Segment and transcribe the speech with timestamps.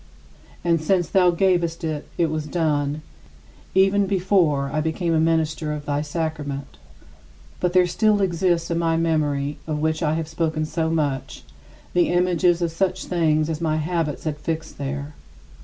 [0.63, 3.03] And since thou gavest it, it was done
[3.75, 6.79] even before I became a minister of thy sacrament.
[7.59, 11.43] But there still exist in my memory of which I have spoken so much
[11.93, 15.13] the images of such things as my habits had fixed there.